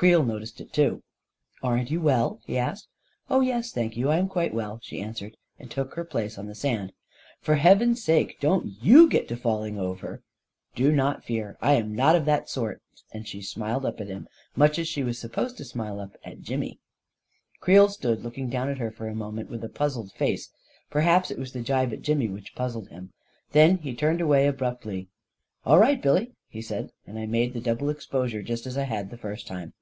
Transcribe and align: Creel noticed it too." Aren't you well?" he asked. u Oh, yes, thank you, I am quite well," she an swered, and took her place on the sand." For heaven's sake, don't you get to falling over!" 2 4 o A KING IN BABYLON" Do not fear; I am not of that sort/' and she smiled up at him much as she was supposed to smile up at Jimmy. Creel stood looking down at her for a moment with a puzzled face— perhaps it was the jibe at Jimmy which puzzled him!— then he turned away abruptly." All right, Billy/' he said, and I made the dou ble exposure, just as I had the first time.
Creel 0.00 0.24
noticed 0.24 0.62
it 0.62 0.72
too." 0.72 1.02
Aren't 1.62 1.90
you 1.90 2.00
well?" 2.00 2.40
he 2.46 2.56
asked. 2.56 2.84
u 3.28 3.36
Oh, 3.36 3.40
yes, 3.42 3.70
thank 3.70 3.98
you, 3.98 4.08
I 4.08 4.16
am 4.16 4.28
quite 4.28 4.54
well," 4.54 4.80
she 4.82 4.98
an 5.02 5.12
swered, 5.12 5.34
and 5.58 5.70
took 5.70 5.92
her 5.92 6.06
place 6.06 6.38
on 6.38 6.46
the 6.46 6.54
sand." 6.54 6.94
For 7.42 7.56
heaven's 7.56 8.02
sake, 8.02 8.38
don't 8.40 8.78
you 8.82 9.10
get 9.10 9.28
to 9.28 9.36
falling 9.36 9.78
over!" 9.78 9.92
2 9.96 9.96
4 10.04 10.04
o 10.06 10.16
A 10.16 10.16
KING 10.16 10.22
IN 10.22 10.22
BABYLON" 10.22 10.74
Do 10.92 10.96
not 10.96 11.24
fear; 11.24 11.58
I 11.60 11.72
am 11.74 11.94
not 11.94 12.16
of 12.16 12.24
that 12.24 12.46
sort/' 12.48 12.80
and 13.12 13.28
she 13.28 13.42
smiled 13.42 13.84
up 13.84 14.00
at 14.00 14.06
him 14.08 14.26
much 14.56 14.78
as 14.78 14.88
she 14.88 15.02
was 15.02 15.18
supposed 15.18 15.58
to 15.58 15.66
smile 15.66 16.00
up 16.00 16.16
at 16.24 16.40
Jimmy. 16.40 16.78
Creel 17.60 17.90
stood 17.90 18.22
looking 18.24 18.48
down 18.48 18.70
at 18.70 18.78
her 18.78 18.90
for 18.90 19.06
a 19.06 19.14
moment 19.14 19.50
with 19.50 19.62
a 19.62 19.68
puzzled 19.68 20.12
face— 20.12 20.50
perhaps 20.90 21.30
it 21.30 21.38
was 21.38 21.52
the 21.52 21.60
jibe 21.60 21.92
at 21.92 22.00
Jimmy 22.00 22.28
which 22.28 22.54
puzzled 22.54 22.88
him!— 22.88 23.12
then 23.52 23.76
he 23.76 23.94
turned 23.94 24.22
away 24.22 24.46
abruptly." 24.46 25.08
All 25.66 25.78
right, 25.78 26.00
Billy/' 26.00 26.32
he 26.48 26.62
said, 26.62 26.90
and 27.06 27.18
I 27.18 27.26
made 27.26 27.52
the 27.52 27.60
dou 27.60 27.74
ble 27.74 27.90
exposure, 27.90 28.42
just 28.42 28.64
as 28.66 28.78
I 28.78 28.84
had 28.84 29.10
the 29.10 29.18
first 29.18 29.46
time. 29.46 29.74